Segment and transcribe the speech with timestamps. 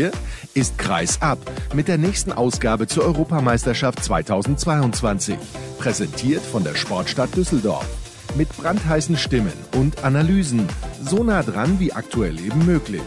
[0.00, 0.12] hier
[0.54, 1.38] ist Kreis ab
[1.74, 5.36] mit der nächsten Ausgabe zur Europameisterschaft 2022.
[5.78, 7.86] Präsentiert von der Sportstadt Düsseldorf.
[8.34, 10.66] Mit brandheißen Stimmen und Analysen.
[11.02, 13.02] So nah dran wie aktuell eben möglich.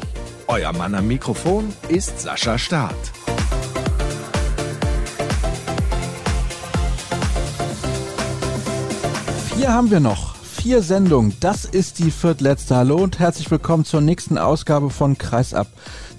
[0.46, 2.96] Euer Mann am Mikrofon ist Sascha Staat.
[9.56, 10.33] Hier haben wir noch
[10.64, 11.36] vier Sendungen.
[11.42, 12.78] Das ist die viertletzte.
[12.78, 15.68] Hallo und herzlich willkommen zur nächsten Ausgabe von Kreisab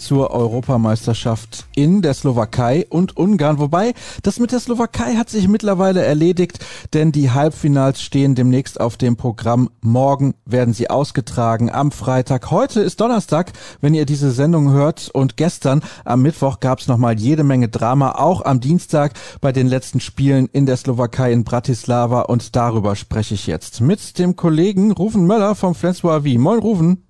[0.04, 3.58] zur Europameisterschaft in der Slowakei und Ungarn.
[3.58, 6.58] Wobei, das mit der Slowakei hat sich mittlerweile erledigt,
[6.92, 9.70] denn die Halbfinals stehen demnächst auf dem Programm.
[9.80, 12.50] Morgen werden sie ausgetragen am Freitag.
[12.50, 15.10] Heute ist Donnerstag, wenn ihr diese Sendung hört.
[15.12, 19.68] Und gestern am Mittwoch gab es nochmal jede Menge Drama, auch am Dienstag bei den
[19.68, 22.22] letzten Spielen in der Slowakei in Bratislava.
[22.22, 26.38] Und darüber spreche ich jetzt mit dem Kollegen Rufen Möller vom Flensburg AV.
[26.38, 27.06] Moin Rufen.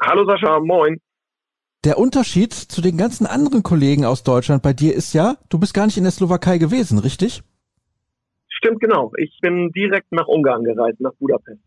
[0.00, 1.00] Hallo Sascha, moin.
[1.84, 5.74] Der Unterschied zu den ganzen anderen Kollegen aus Deutschland bei dir ist ja, du bist
[5.74, 7.42] gar nicht in der Slowakei gewesen, richtig?
[8.48, 9.12] Stimmt genau.
[9.18, 11.60] Ich bin direkt nach Ungarn gereist, nach Budapest.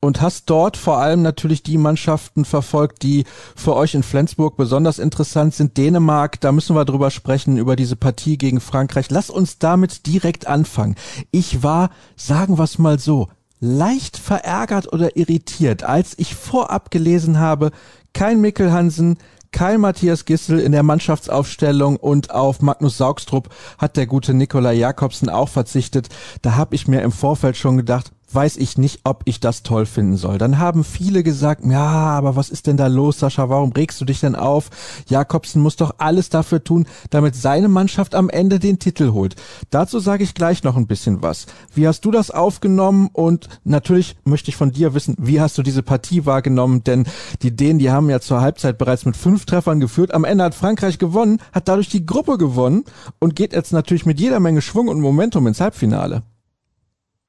[0.00, 3.24] Und hast dort vor allem natürlich die Mannschaften verfolgt, die
[3.56, 5.76] für euch in Flensburg besonders interessant sind.
[5.76, 9.10] Dänemark, da müssen wir drüber sprechen, über diese Partie gegen Frankreich.
[9.10, 10.96] Lass uns damit direkt anfangen.
[11.30, 13.28] Ich war, sagen wir es mal so,
[13.60, 17.70] leicht verärgert oder irritiert, als ich vorab gelesen habe,
[18.12, 19.18] kein Mikkel Hansen,
[19.52, 23.48] kein Matthias Gissel in der Mannschaftsaufstellung und auf Magnus Saugstrup
[23.78, 26.08] hat der gute Nikola Jakobsen auch verzichtet.
[26.42, 29.86] Da habe ich mir im Vorfeld schon gedacht, weiß ich nicht, ob ich das toll
[29.86, 30.38] finden soll.
[30.38, 33.48] Dann haben viele gesagt, ja, aber was ist denn da los, Sascha?
[33.48, 34.70] Warum regst du dich denn auf?
[35.08, 39.36] Jakobsen muss doch alles dafür tun, damit seine Mannschaft am Ende den Titel holt.
[39.70, 41.46] Dazu sage ich gleich noch ein bisschen was.
[41.74, 43.08] Wie hast du das aufgenommen?
[43.12, 46.84] Und natürlich möchte ich von dir wissen, wie hast du diese Partie wahrgenommen?
[46.84, 47.06] Denn
[47.42, 50.12] die Dänen, die haben ja zur Halbzeit bereits mit fünf Treffern geführt.
[50.12, 52.84] Am Ende hat Frankreich gewonnen, hat dadurch die Gruppe gewonnen
[53.18, 56.22] und geht jetzt natürlich mit jeder Menge Schwung und Momentum ins Halbfinale.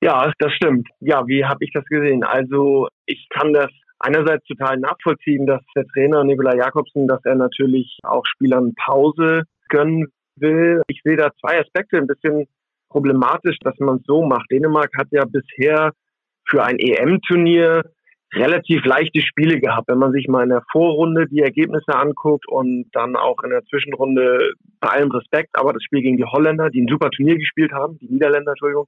[0.02, 0.88] Ja, das stimmt.
[1.00, 2.24] Ja, wie habe ich das gesehen?
[2.24, 7.98] Also ich kann das einerseits total nachvollziehen, dass der Trainer Nikola Jakobsen, dass er natürlich
[8.04, 10.82] auch Spielern Pause gönnen will.
[10.88, 12.46] Ich sehe da zwei Aspekte ein bisschen
[12.90, 14.50] problematisch, dass man es so macht.
[14.52, 15.92] Dänemark hat ja bisher
[16.46, 17.84] für ein EM-Turnier
[18.34, 19.88] relativ leichte Spiele gehabt.
[19.88, 23.64] Wenn man sich mal in der Vorrunde die Ergebnisse anguckt und dann auch in der
[23.64, 27.72] Zwischenrunde bei allem Respekt, aber das Spiel gegen die Holländer, die ein super Turnier gespielt
[27.72, 28.88] haben, die Niederländer, Entschuldigung,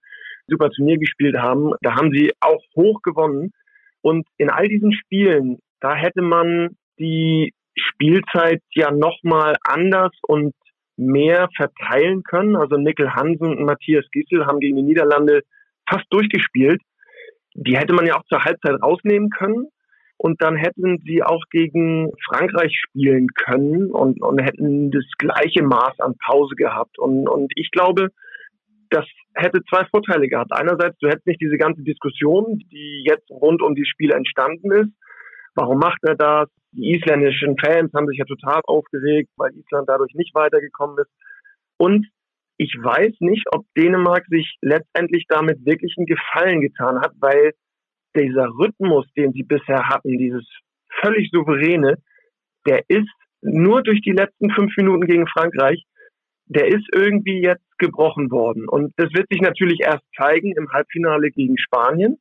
[0.50, 1.72] super Turnier gespielt haben.
[1.82, 3.52] Da haben sie auch hoch gewonnen.
[4.02, 10.54] Und in all diesen Spielen, da hätte man die Spielzeit ja nochmal anders und
[10.98, 12.56] mehr verteilen können.
[12.56, 15.42] Also Nickel Hansen und Matthias Gissel haben gegen die Niederlande
[15.90, 16.82] fast durchgespielt.
[17.56, 19.68] Die hätte man ja auch zur Halbzeit rausnehmen können.
[20.22, 25.98] Und dann hätten sie auch gegen Frankreich spielen können und, und hätten das gleiche Maß
[26.00, 27.00] an Pause gehabt.
[27.00, 28.10] Und, und ich glaube,
[28.90, 29.06] das
[29.36, 30.52] hätte zwei Vorteile gehabt.
[30.52, 34.92] Einerseits, du hättest nicht diese ganze Diskussion, die jetzt rund um die Spiele entstanden ist.
[35.56, 36.50] Warum macht er das?
[36.72, 41.12] Die isländischen Fans haben sich ja total aufgeregt, weil Island dadurch nicht weitergekommen ist.
[41.78, 42.08] Und
[42.58, 47.54] ich weiß nicht, ob Dänemark sich letztendlich damit wirklich einen Gefallen getan hat, weil
[48.16, 50.46] dieser Rhythmus, den sie bisher hatten, dieses
[51.02, 51.96] völlig souveräne,
[52.68, 53.10] der ist
[53.42, 55.86] nur durch die letzten fünf Minuten gegen Frankreich
[56.50, 58.68] der ist irgendwie jetzt gebrochen worden.
[58.68, 62.18] Und das wird sich natürlich erst zeigen im Halbfinale gegen Spanien.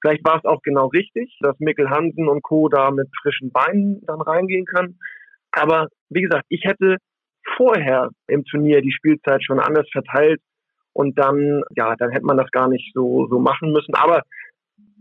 [0.00, 2.68] Vielleicht war es auch genau richtig, dass Mikkel Hansen und Co.
[2.68, 4.98] da mit frischen Beinen dann reingehen können.
[5.52, 6.96] Aber wie gesagt, ich hätte
[7.56, 10.40] vorher im Turnier die Spielzeit schon anders verteilt
[10.92, 13.94] und dann, ja, dann hätte man das gar nicht so, so machen müssen.
[13.94, 14.22] Aber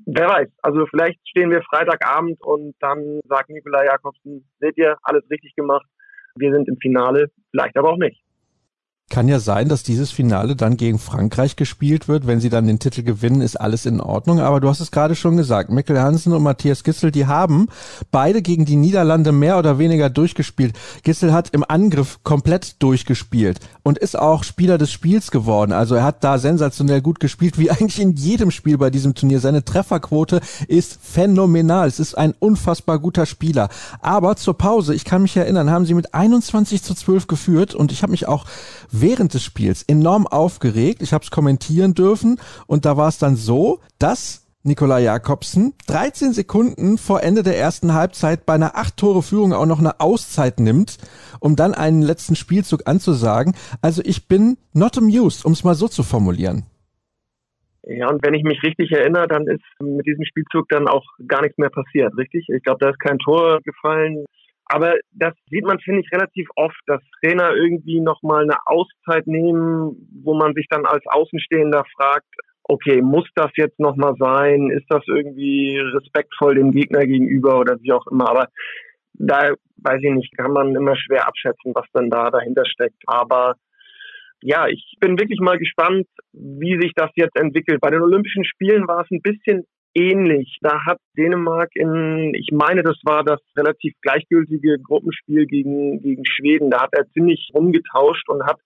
[0.06, 5.24] wer weiß, also vielleicht stehen wir Freitagabend und dann sagt Nikola Jakobsen, seht ihr, alles
[5.30, 5.86] richtig gemacht.
[6.36, 8.22] Wir sind im Finale, vielleicht aber auch nicht.
[9.12, 12.28] Kann ja sein, dass dieses Finale dann gegen Frankreich gespielt wird.
[12.28, 14.40] Wenn sie dann den Titel gewinnen, ist alles in Ordnung.
[14.40, 15.70] Aber du hast es gerade schon gesagt.
[15.70, 17.68] Mikkel Hansen und Matthias Gissel, die haben
[18.10, 20.76] beide gegen die Niederlande mehr oder weniger durchgespielt.
[21.04, 25.74] Gissel hat im Angriff komplett durchgespielt und ist auch Spieler des Spiels geworden.
[25.74, 29.42] Also er hat da sensationell gut gespielt, wie eigentlich in jedem Spiel bei diesem Turnier.
[29.42, 31.90] Seine Trefferquote ist phänomenal.
[31.90, 33.68] Es ist ein unfassbar guter Spieler.
[34.02, 37.92] Aber zur Pause, ich kann mich erinnern, haben sie mit 21 zu 12 geführt und
[37.92, 38.46] ich habe mich auch
[39.02, 41.02] während des Spiels enorm aufgeregt.
[41.02, 46.34] Ich habe es kommentieren dürfen und da war es dann so, dass Nikolai Jakobsen 13
[46.34, 50.60] Sekunden vor Ende der ersten Halbzeit bei einer acht Tore Führung auch noch eine Auszeit
[50.60, 51.00] nimmt,
[51.40, 53.56] um dann einen letzten Spielzug anzusagen.
[53.82, 56.66] Also ich bin not amused, um es mal so zu formulieren.
[57.84, 61.42] Ja, und wenn ich mich richtig erinnere, dann ist mit diesem Spielzug dann auch gar
[61.42, 62.48] nichts mehr passiert, richtig?
[62.56, 64.26] Ich glaube, da ist kein Tor gefallen.
[64.72, 70.08] Aber das sieht man, finde ich, relativ oft, dass Trainer irgendwie nochmal eine Auszeit nehmen,
[70.24, 72.28] wo man sich dann als Außenstehender fragt,
[72.64, 74.70] okay, muss das jetzt nochmal sein?
[74.72, 78.30] Ist das irgendwie respektvoll dem Gegner gegenüber oder wie auch immer?
[78.30, 78.48] Aber
[79.14, 79.54] da
[79.84, 83.04] weiß ich nicht, kann man immer schwer abschätzen, was dann da dahinter steckt.
[83.08, 83.56] Aber
[84.42, 87.82] ja, ich bin wirklich mal gespannt, wie sich das jetzt entwickelt.
[87.82, 90.58] Bei den Olympischen Spielen war es ein bisschen ähnlich.
[90.62, 96.70] Da hat Dänemark in, ich meine, das war das relativ gleichgültige Gruppenspiel gegen, gegen Schweden.
[96.70, 98.60] Da hat er ziemlich rumgetauscht und hat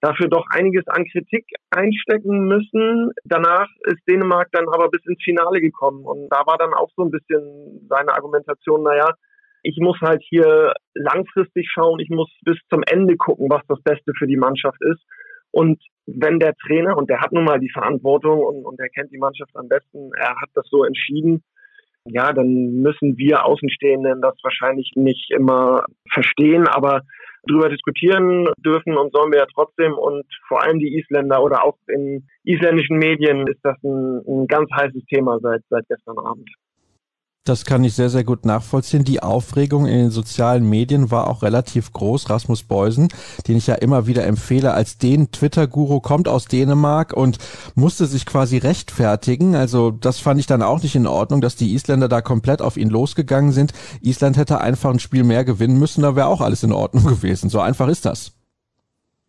[0.00, 3.10] dafür doch einiges an Kritik einstecken müssen.
[3.24, 7.02] Danach ist Dänemark dann aber bis ins Finale gekommen und da war dann auch so
[7.02, 9.12] ein bisschen seine Argumentation, naja,
[9.62, 14.12] ich muss halt hier langfristig schauen, ich muss bis zum Ende gucken, was das Beste
[14.16, 15.02] für die Mannschaft ist.
[15.50, 19.12] Und wenn der Trainer, und der hat nun mal die Verantwortung und, und er kennt
[19.12, 21.42] die Mannschaft am besten, er hat das so entschieden,
[22.10, 27.02] ja, dann müssen wir Außenstehenden das wahrscheinlich nicht immer verstehen, aber
[27.46, 29.92] drüber diskutieren dürfen und sollen wir ja trotzdem.
[29.92, 34.70] Und vor allem die Isländer oder auch in isländischen Medien ist das ein, ein ganz
[34.70, 36.48] heißes Thema seit, seit gestern Abend.
[37.48, 39.04] Das kann ich sehr, sehr gut nachvollziehen.
[39.04, 42.28] Die Aufregung in den sozialen Medien war auch relativ groß.
[42.28, 43.08] Rasmus Beusen,
[43.46, 47.38] den ich ja immer wieder empfehle als den Twitter-Guru, kommt aus Dänemark und
[47.74, 49.54] musste sich quasi rechtfertigen.
[49.54, 52.76] Also das fand ich dann auch nicht in Ordnung, dass die Isländer da komplett auf
[52.76, 53.72] ihn losgegangen sind.
[54.02, 57.48] Island hätte einfach ein Spiel mehr gewinnen müssen, da wäre auch alles in Ordnung gewesen.
[57.48, 58.37] So einfach ist das.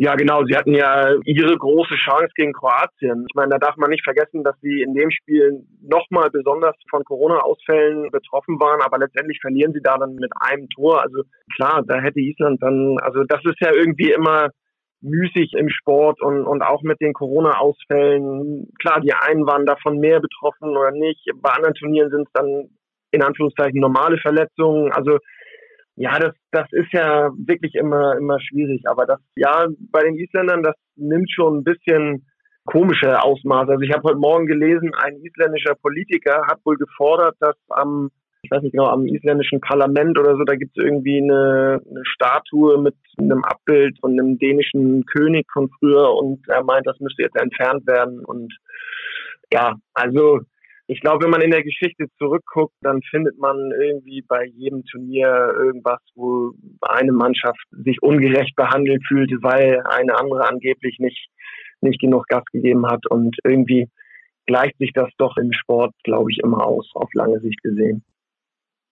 [0.01, 0.45] Ja, genau.
[0.45, 3.25] Sie hatten ja ihre große Chance gegen Kroatien.
[3.27, 7.03] Ich meine, da darf man nicht vergessen, dass sie in dem Spiel nochmal besonders von
[7.03, 11.01] Corona-Ausfällen betroffen waren, aber letztendlich verlieren sie da dann mit einem Tor.
[11.01, 11.23] Also
[11.53, 14.51] klar, da hätte Island dann, also das ist ja irgendwie immer
[15.01, 18.71] müßig im Sport und, und auch mit den Corona-Ausfällen.
[18.79, 21.29] Klar, die einen waren davon mehr betroffen oder nicht.
[21.41, 22.69] Bei anderen Turnieren sind es dann
[23.11, 24.93] in Anführungszeichen normale Verletzungen.
[24.93, 25.17] Also
[25.99, 28.83] ja, das, das ist ja wirklich immer, immer schwierig.
[28.85, 32.25] Aber das, ja, bei den Isländern, das nimmt schon ein bisschen
[32.63, 33.71] komische Ausmaße.
[33.71, 38.11] Also ich habe heute Morgen gelesen, ein isländischer Politiker hat wohl gefordert, dass am,
[38.43, 42.05] ich weiß nicht genau, am isländischen Parlament oder so, da gibt es irgendwie eine, eine
[42.05, 47.23] Statue mit einem Abbild von einem dänischen König von früher und er meint, das müsste
[47.23, 48.23] jetzt entfernt werden.
[48.23, 48.53] Und
[49.51, 50.39] ja, also
[50.91, 55.53] ich glaube, wenn man in der Geschichte zurückguckt, dann findet man irgendwie bei jedem Turnier
[55.55, 61.29] irgendwas, wo eine Mannschaft sich ungerecht behandelt fühlte, weil eine andere angeblich nicht,
[61.81, 63.05] nicht genug Gas gegeben hat.
[63.07, 63.87] Und irgendwie
[64.47, 68.03] gleicht sich das doch im Sport, glaube ich, immer aus, auf lange Sicht gesehen.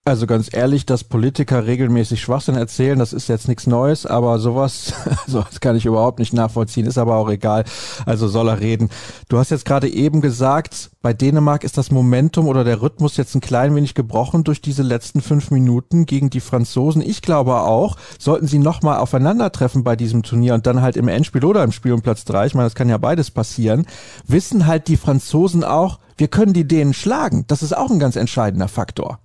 [0.07, 4.93] Also ganz ehrlich, dass Politiker regelmäßig Schwachsinn erzählen, das ist jetzt nichts Neues, aber sowas,
[5.27, 7.65] sowas kann ich überhaupt nicht nachvollziehen, ist aber auch egal.
[8.05, 8.89] Also soll er reden.
[9.27, 13.35] Du hast jetzt gerade eben gesagt, bei Dänemark ist das Momentum oder der Rhythmus jetzt
[13.35, 17.01] ein klein wenig gebrochen durch diese letzten fünf Minuten gegen die Franzosen.
[17.01, 21.43] Ich glaube auch, sollten sie nochmal aufeinandertreffen bei diesem Turnier und dann halt im Endspiel
[21.43, 23.85] oder im Spiel um Platz drei, ich meine, das kann ja beides passieren,
[24.25, 27.43] wissen halt die Franzosen auch, wir können die Dänen schlagen.
[27.49, 29.19] Das ist auch ein ganz entscheidender Faktor.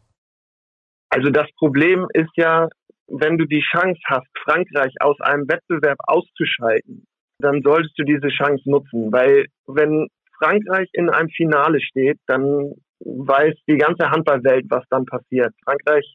[1.12, 2.69] Also das Problem ist ja,
[3.06, 7.05] wenn du die Chance hast, Frankreich aus einem Wettbewerb auszuschalten,
[7.38, 13.54] dann solltest du diese Chance nutzen, weil wenn Frankreich in einem Finale steht, dann weiß
[13.69, 15.52] die ganze Handballwelt, was dann passiert.
[15.66, 16.14] Frankreich,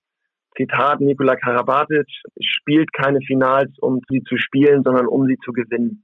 [0.58, 2.08] Zitat Nikola Karabatic,
[2.40, 6.04] spielt keine Finals, um sie zu spielen, sondern um sie zu gewinnen.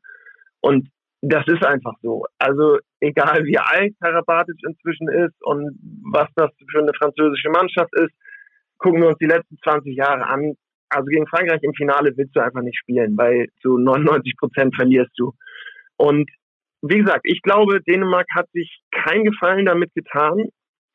[0.62, 0.88] Und
[1.22, 2.26] das ist einfach so.
[2.38, 5.80] Also egal wie alt Karabatic inzwischen ist und
[6.12, 8.14] was das für eine französische Mannschaft ist,
[8.84, 10.54] gucken wir uns die letzten 20 Jahre an.
[10.90, 15.14] Also gegen Frankreich im Finale willst du einfach nicht spielen, weil zu 99 Prozent verlierst
[15.18, 15.32] du.
[15.98, 16.30] Und
[16.82, 20.50] wie gesagt, ich glaube, Dänemark hat sich keinen Gefallen damit getan,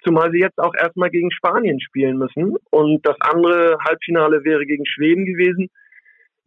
[0.05, 2.57] zumal sie jetzt auch erstmal gegen Spanien spielen müssen.
[2.71, 5.69] Und das andere Halbfinale wäre gegen Schweden gewesen.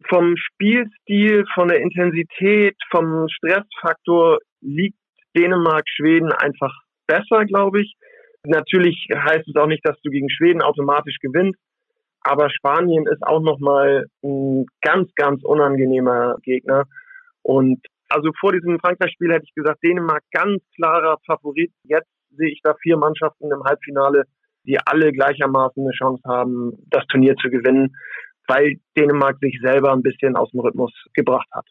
[0.08, 4.98] Vom Spielstil, von der Intensität, vom Stressfaktor liegt
[5.36, 6.72] Dänemark Schweden einfach
[7.06, 7.94] besser, glaube ich.
[8.44, 11.60] Natürlich heißt es auch nicht, dass du gegen Schweden automatisch gewinnst,
[12.22, 16.84] aber Spanien ist auch nochmal ein ganz, ganz unangenehmer Gegner.
[17.42, 21.72] Und also vor diesem Frankreich-Spiel hätte ich gesagt, Dänemark ganz klarer Favorit.
[21.84, 24.24] Jetzt sehe ich da vier Mannschaften im Halbfinale,
[24.64, 27.96] die alle gleichermaßen eine Chance haben, das Turnier zu gewinnen,
[28.46, 31.66] weil Dänemark sich selber ein bisschen aus dem Rhythmus gebracht hat.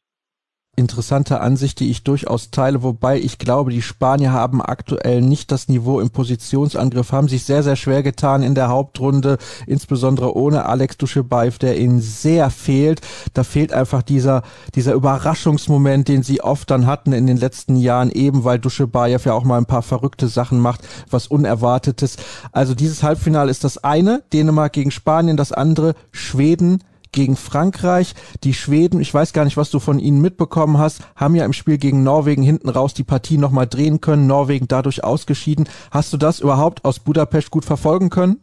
[0.78, 5.68] Interessante Ansicht, die ich durchaus teile, wobei ich glaube, die Spanier haben aktuell nicht das
[5.68, 9.38] Niveau im Positionsangriff, haben sich sehr, sehr schwer getan in der Hauptrunde,
[9.68, 13.02] insbesondere ohne Alex Duschebaev, der ihnen sehr fehlt.
[13.34, 18.10] Da fehlt einfach dieser, dieser Überraschungsmoment, den sie oft dann hatten in den letzten Jahren,
[18.10, 22.16] eben weil Duschebaev ja auch mal ein paar verrückte Sachen macht, was Unerwartetes.
[22.54, 28.14] Also dieses Halbfinale ist das eine, Dänemark gegen Spanien, das andere Schweden gegen Frankreich.
[28.44, 31.54] Die Schweden, ich weiß gar nicht, was du von ihnen mitbekommen hast, haben ja im
[31.54, 34.28] Spiel gegen Norwegen hinten raus die Partie nochmal drehen können.
[34.28, 35.68] Norwegen dadurch ausgeschieden.
[35.92, 38.42] Hast du das überhaupt aus Budapest gut verfolgen können?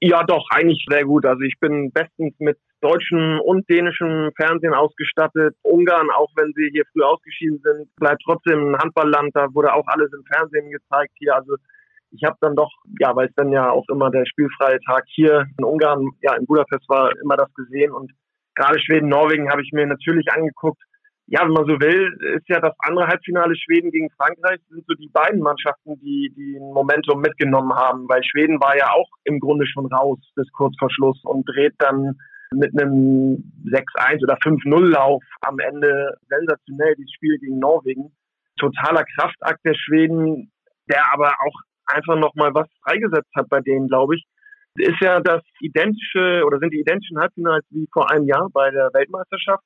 [0.00, 1.26] Ja, doch, eigentlich sehr gut.
[1.26, 5.56] Also ich bin bestens mit deutschen und dänischen Fernsehen ausgestattet.
[5.62, 9.34] Ungarn, auch wenn sie hier früh ausgeschieden sind, bleibt trotzdem ein Handballland.
[9.34, 11.34] Da wurde auch alles im Fernsehen gezeigt hier.
[11.34, 11.56] Also
[12.10, 15.46] ich habe dann doch, ja, weil es dann ja auch immer der spielfreie Tag hier
[15.58, 18.12] in Ungarn, ja, in Budapest war, immer das gesehen und
[18.54, 20.82] gerade Schweden, Norwegen habe ich mir natürlich angeguckt.
[21.30, 24.94] Ja, wenn man so will, ist ja das andere Halbfinale Schweden gegen Frankreich, sind so
[24.94, 29.38] die beiden Mannschaften, die, die ein Momentum mitgenommen haben, weil Schweden war ja auch im
[29.38, 32.16] Grunde schon raus bis kurz vor Schluss und dreht dann
[32.50, 38.10] mit einem 6-1 oder 5-0-Lauf am Ende sensationell dieses Spiel gegen Norwegen.
[38.58, 40.50] Totaler Kraftakt der Schweden,
[40.88, 44.26] der aber auch einfach nochmal was freigesetzt hat bei denen, glaube ich.
[44.76, 48.90] Ist ja das identische oder sind die identischen Halbfinals wie vor einem Jahr bei der
[48.92, 49.64] Weltmeisterschaft.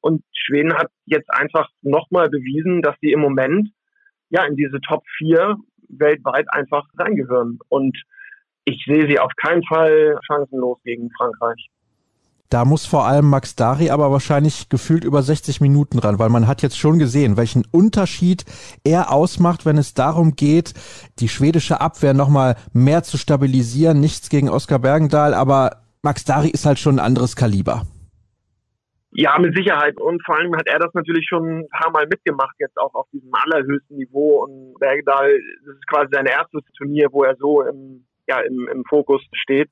[0.00, 3.70] Und Schweden hat jetzt einfach nochmal bewiesen, dass sie im Moment
[4.30, 5.56] ja in diese Top 4
[5.88, 7.58] weltweit einfach reingehören.
[7.68, 7.96] Und
[8.64, 11.68] ich sehe sie auf keinen Fall chancenlos gegen Frankreich.
[12.50, 16.46] Da muss vor allem Max Dari aber wahrscheinlich gefühlt über 60 Minuten ran, weil man
[16.46, 18.44] hat jetzt schon gesehen, welchen Unterschied
[18.84, 20.74] er ausmacht, wenn es darum geht,
[21.18, 24.00] die schwedische Abwehr nochmal mehr zu stabilisieren.
[24.00, 27.82] Nichts gegen Oskar Bergendahl, aber Max Dari ist halt schon ein anderes Kaliber.
[29.16, 29.96] Ja, mit Sicherheit.
[30.00, 33.06] Und vor allem hat er das natürlich schon ein paar Mal mitgemacht, jetzt auch auf
[33.12, 34.42] diesem allerhöchsten Niveau.
[34.42, 38.84] Und Bergdahl, das ist quasi sein erstes Turnier, wo er so im, ja, im, im
[38.88, 39.70] Fokus steht.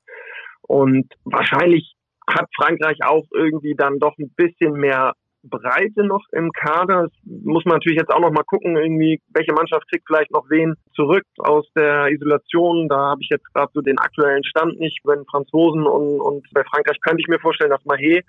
[0.63, 1.97] Und wahrscheinlich
[2.29, 5.13] hat Frankreich auch irgendwie dann doch ein bisschen mehr
[5.45, 7.05] Breite noch im Kader.
[7.05, 10.49] Das muss man natürlich jetzt auch noch mal gucken, irgendwie, welche Mannschaft kriegt vielleicht noch
[10.49, 12.89] wen zurück aus der Isolation.
[12.89, 15.01] Da habe ich jetzt gerade so den aktuellen Stand nicht.
[15.05, 18.23] Wenn Franzosen und, und bei Frankreich könnte ich mir vorstellen, dass Mahé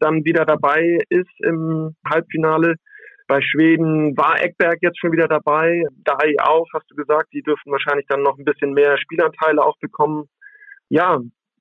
[0.00, 2.76] dann wieder dabei ist im Halbfinale.
[3.26, 5.82] Bei Schweden war Eckberg jetzt schon wieder dabei.
[6.04, 7.28] Dahi auch, hast du gesagt.
[7.34, 10.24] Die dürften wahrscheinlich dann noch ein bisschen mehr Spielanteile auch bekommen.
[10.88, 11.18] Ja,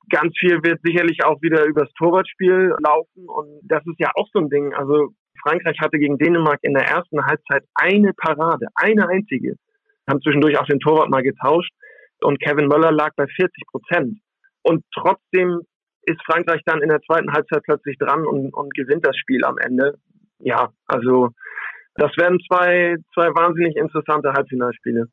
[0.09, 4.39] Ganz viel wird sicherlich auch wieder übers Torwartspiel laufen und das ist ja auch so
[4.39, 4.73] ein Ding.
[4.73, 5.09] Also
[5.41, 9.55] Frankreich hatte gegen Dänemark in der ersten Halbzeit eine Parade, eine einzige.
[10.09, 11.71] Haben zwischendurch auch den Torwart mal getauscht
[12.21, 14.19] und Kevin Möller lag bei 40 Prozent.
[14.63, 15.61] Und trotzdem
[16.03, 19.57] ist Frankreich dann in der zweiten Halbzeit plötzlich dran und, und gewinnt das Spiel am
[19.57, 19.95] Ende.
[20.39, 21.31] Ja, also
[21.95, 25.07] das werden zwei, zwei wahnsinnig interessante Halbfinalspiele.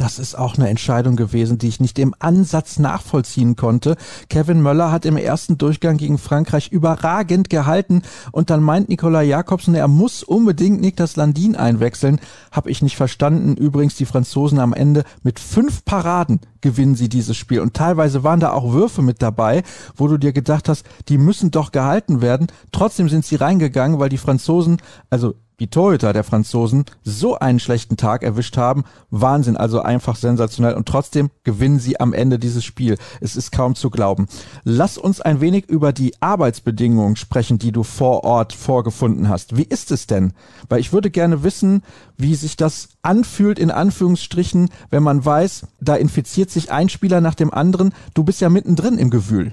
[0.00, 3.96] Das ist auch eine Entscheidung gewesen, die ich nicht im Ansatz nachvollziehen konnte.
[4.30, 8.00] Kevin Möller hat im ersten Durchgang gegen Frankreich überragend gehalten
[8.32, 12.18] und dann meint Nikolai Jakobsen, er muss unbedingt Niklas Landin einwechseln.
[12.50, 13.58] Hab ich nicht verstanden.
[13.58, 18.40] Übrigens die Franzosen am Ende mit fünf Paraden gewinnen sie dieses Spiel und teilweise waren
[18.40, 19.62] da auch Würfe mit dabei,
[19.96, 22.46] wo du dir gedacht hast, die müssen doch gehalten werden.
[22.72, 24.78] Trotzdem sind sie reingegangen, weil die Franzosen,
[25.10, 28.84] also die Torhüter der Franzosen so einen schlechten Tag erwischt haben.
[29.10, 30.74] Wahnsinn, also einfach sensationell.
[30.74, 32.96] Und trotzdem gewinnen sie am Ende dieses Spiel.
[33.20, 34.26] Es ist kaum zu glauben.
[34.64, 39.56] Lass uns ein wenig über die Arbeitsbedingungen sprechen, die du vor Ort vorgefunden hast.
[39.56, 40.32] Wie ist es denn?
[40.68, 41.82] Weil ich würde gerne wissen,
[42.16, 47.34] wie sich das anfühlt, in Anführungsstrichen, wenn man weiß, da infiziert sich ein Spieler nach
[47.34, 47.92] dem anderen.
[48.14, 49.52] Du bist ja mittendrin im Gewühl.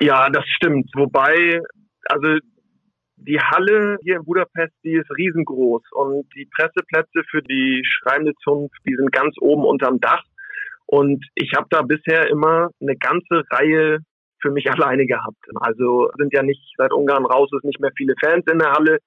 [0.00, 0.90] Ja, das stimmt.
[0.96, 1.60] Wobei,
[2.06, 2.38] also
[3.16, 8.76] die Halle hier in Budapest, die ist riesengroß und die Presseplätze für die schreibende Zunft,
[8.86, 10.22] die sind ganz oben unterm Dach.
[10.86, 13.98] Und ich habe da bisher immer eine ganze Reihe
[14.40, 15.42] für mich alleine gehabt.
[15.56, 18.98] Also sind ja nicht seit Ungarn raus, ist nicht mehr viele Fans in der Halle.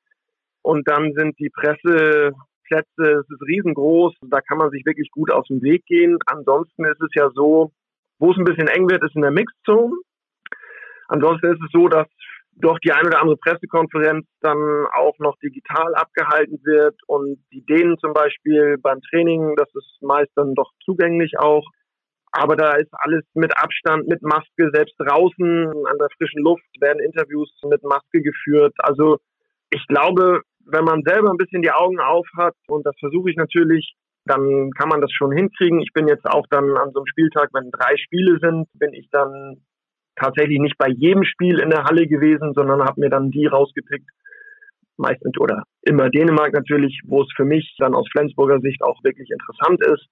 [0.62, 2.34] Und dann sind die Presseplätze,
[2.98, 6.18] es ist riesengroß, da kann man sich wirklich gut aus dem Weg gehen.
[6.26, 7.72] Ansonsten ist es ja so,
[8.20, 9.94] wo es ein bisschen eng wird, ist in der Mixzone.
[11.08, 12.08] Ansonsten ist es so, dass
[12.60, 14.58] doch die eine oder andere Pressekonferenz dann
[14.94, 20.32] auch noch digital abgehalten wird und die Dänen zum Beispiel beim Training, das ist meist
[20.36, 21.66] dann doch zugänglich auch.
[22.32, 27.02] Aber da ist alles mit Abstand, mit Maske, selbst draußen an der frischen Luft werden
[27.02, 28.74] Interviews mit Maske geführt.
[28.80, 29.18] Also
[29.70, 33.38] ich glaube, wenn man selber ein bisschen die Augen auf hat, und das versuche ich
[33.38, 33.96] natürlich,
[34.26, 35.80] dann kann man das schon hinkriegen.
[35.80, 39.08] Ich bin jetzt auch dann an so einem Spieltag, wenn drei Spiele sind, bin ich
[39.10, 39.64] dann
[40.20, 44.10] tatsächlich nicht bei jedem Spiel in der Halle gewesen, sondern habe mir dann die rausgepickt,
[44.98, 49.30] meistens oder immer Dänemark natürlich, wo es für mich dann aus Flensburger Sicht auch wirklich
[49.30, 50.08] interessant ist.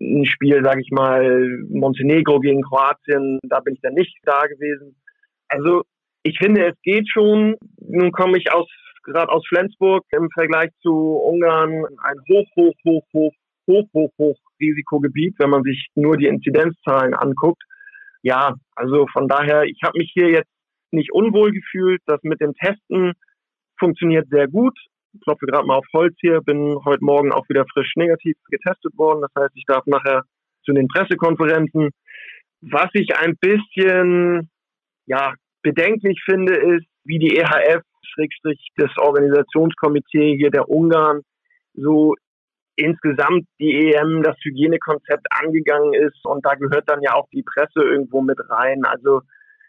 [0.00, 4.96] Ein Spiel, sage ich mal, Montenegro gegen Kroatien, da bin ich dann nicht da gewesen.
[5.48, 5.82] Also
[6.22, 7.56] ich finde, es geht schon.
[7.78, 8.68] Nun komme ich aus
[9.04, 13.32] gerade aus Flensburg im Vergleich zu Ungarn ein hoch, hoch, hoch, hoch,
[13.68, 17.62] hoch, hoch, hoch Risikogebiet, wenn man sich nur die Inzidenzzahlen anguckt.
[18.26, 20.50] Ja, also von daher, ich habe mich hier jetzt
[20.90, 22.02] nicht unwohl gefühlt.
[22.06, 23.12] Das mit dem Testen
[23.78, 24.76] funktioniert sehr gut.
[25.12, 28.98] Ich klopfe gerade mal auf Holz hier, bin heute Morgen auch wieder frisch negativ getestet
[28.98, 29.22] worden.
[29.22, 30.24] Das heißt, ich darf nachher
[30.64, 31.90] zu den Pressekonferenzen.
[32.62, 34.50] Was ich ein bisschen
[35.06, 41.20] ja, bedenklich finde, ist, wie die EHF, Schrägstrich das Organisationskomitee hier der Ungarn,
[41.74, 42.16] so
[42.76, 46.24] insgesamt die EM, das Hygienekonzept angegangen ist.
[46.24, 48.84] Und da gehört dann ja auch die Presse irgendwo mit rein.
[48.84, 49.20] Also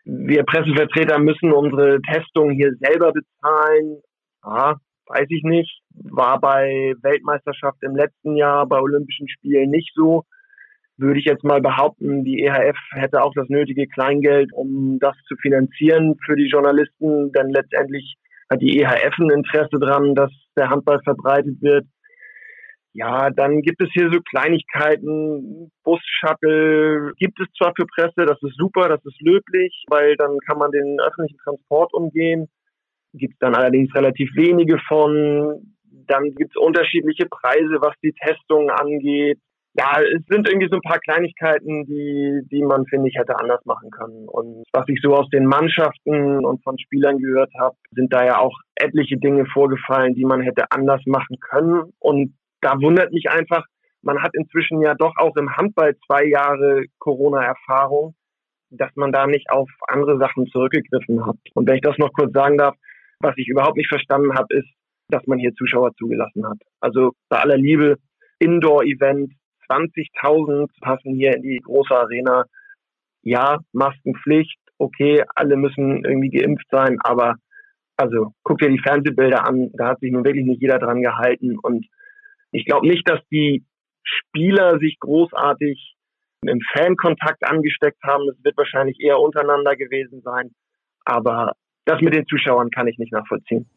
[0.06, 4.02] wir Pressevertreter müssen unsere Testung hier selber bezahlen.
[4.44, 4.76] Ja,
[5.08, 5.82] weiß ich nicht.
[5.94, 10.24] War bei Weltmeisterschaft im letzten Jahr, bei Olympischen Spielen nicht so.
[10.98, 15.36] Würde ich jetzt mal behaupten, die EHF hätte auch das nötige Kleingeld, um das zu
[15.36, 18.16] finanzieren für die Journalisten, denn letztendlich
[18.50, 21.86] hat die EHF ein Interesse dran, dass der Handball verbreitet wird.
[22.98, 28.58] Ja, dann gibt es hier so Kleinigkeiten, Bus-Shuttle gibt es zwar für Presse, das ist
[28.58, 32.48] super, das ist löblich, weil dann kann man den öffentlichen Transport umgehen.
[33.14, 35.76] Gibt es dann allerdings relativ wenige von.
[36.08, 39.38] Dann gibt es unterschiedliche Preise, was die Testung angeht.
[39.76, 43.64] Ja, es sind irgendwie so ein paar Kleinigkeiten, die, die man, finde ich, hätte anders
[43.66, 44.28] machen können.
[44.28, 48.40] Und was ich so aus den Mannschaften und von Spielern gehört habe, sind da ja
[48.40, 51.94] auch etliche Dinge vorgefallen, die man hätte anders machen können.
[52.00, 53.66] Und da wundert mich einfach,
[54.02, 58.16] man hat inzwischen ja doch auch im Handball zwei Jahre Corona-Erfahrung,
[58.70, 61.38] dass man da nicht auf andere Sachen zurückgegriffen hat.
[61.54, 62.76] Und wenn ich das noch kurz sagen darf,
[63.20, 64.70] was ich überhaupt nicht verstanden habe, ist,
[65.10, 66.58] dass man hier Zuschauer zugelassen hat.
[66.82, 67.98] Also bei aller Liebe,
[68.40, 69.32] Indoor-Event,
[69.70, 72.46] 20.000 passen hier in die große Arena.
[73.24, 77.36] Ja, Maskenpflicht, okay, alle müssen irgendwie geimpft sein, aber
[77.98, 81.58] also guck dir die Fernsehbilder an, da hat sich nun wirklich nicht jeder dran gehalten
[81.58, 81.86] und
[82.58, 83.64] ich glaube nicht, dass die
[84.04, 85.96] Spieler sich großartig
[86.42, 88.28] im Fankontakt angesteckt haben.
[88.30, 90.52] Es wird wahrscheinlich eher untereinander gewesen sein.
[91.06, 91.54] Aber
[91.86, 93.70] das mit den Zuschauern kann ich nicht nachvollziehen.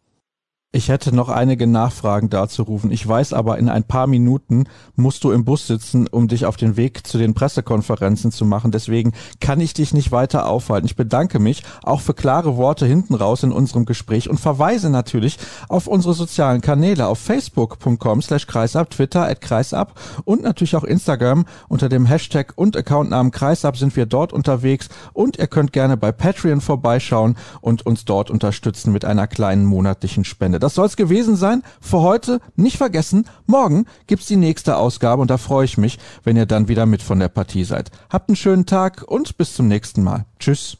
[0.72, 2.92] Ich hätte noch einige Nachfragen dazu rufen.
[2.92, 6.56] Ich weiß aber, in ein paar Minuten musst du im Bus sitzen, um dich auf
[6.56, 8.70] den Weg zu den Pressekonferenzen zu machen.
[8.70, 10.86] Deswegen kann ich dich nicht weiter aufhalten.
[10.86, 15.38] Ich bedanke mich auch für klare Worte hinten raus in unserem Gespräch und verweise natürlich
[15.68, 21.46] auf unsere sozialen Kanäle auf facebook.com slash kreisab, Twitter at kreisab und natürlich auch Instagram
[21.66, 26.12] unter dem Hashtag und Accountnamen kreisab sind wir dort unterwegs und ihr könnt gerne bei
[26.12, 30.59] Patreon vorbeischauen und uns dort unterstützen mit einer kleinen monatlichen Spende.
[30.60, 32.40] Das soll's gewesen sein für heute.
[32.56, 36.68] Nicht vergessen, morgen gibt's die nächste Ausgabe und da freue ich mich, wenn ihr dann
[36.68, 37.90] wieder mit von der Partie seid.
[38.10, 40.26] Habt einen schönen Tag und bis zum nächsten Mal.
[40.38, 40.78] Tschüss.